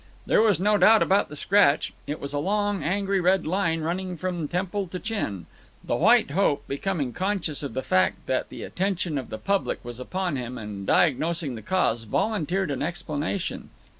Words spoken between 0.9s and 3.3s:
about the scratch. It was a long, angry